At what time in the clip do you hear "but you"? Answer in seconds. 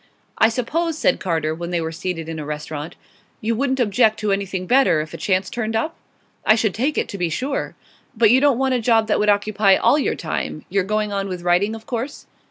8.17-8.41